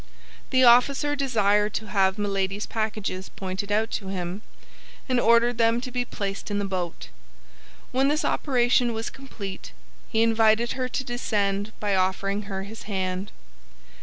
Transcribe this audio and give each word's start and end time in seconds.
The 0.49 0.63
officer 0.63 1.15
desired 1.15 1.75
to 1.75 1.89
have 1.89 2.17
Milady's 2.17 2.65
packages 2.65 3.29
pointed 3.29 3.71
out 3.71 3.91
to 3.91 4.07
him, 4.07 4.41
and 5.07 5.19
ordered 5.19 5.59
them 5.59 5.79
to 5.79 5.91
be 5.91 6.05
placed 6.05 6.49
in 6.49 6.57
the 6.57 6.65
boat. 6.65 7.09
When 7.91 8.07
this 8.07 8.25
operation 8.25 8.93
was 8.95 9.11
complete, 9.11 9.73
he 10.09 10.23
invited 10.23 10.71
her 10.71 10.89
to 10.89 11.03
descend 11.03 11.71
by 11.79 11.93
offering 11.95 12.41
her 12.49 12.63
his 12.63 12.89
hand. 12.89 13.31